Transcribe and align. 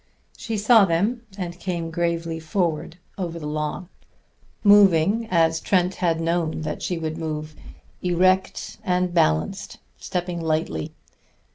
She 0.35 0.57
saw 0.57 0.83
them, 0.85 1.27
and 1.37 1.59
came 1.59 1.91
gravely 1.91 2.39
forward 2.39 2.97
over 3.19 3.37
the 3.37 3.45
lawn, 3.45 3.87
moving 4.63 5.27
as 5.29 5.59
Trent 5.59 5.93
had 5.93 6.19
known 6.19 6.61
that 6.61 6.81
she 6.81 6.97
would 6.97 7.19
move, 7.19 7.55
erect 8.01 8.79
and 8.83 9.13
balanced, 9.13 9.77
stepping 9.99 10.41
lightly. 10.41 10.95